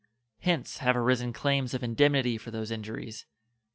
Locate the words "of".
1.75-1.83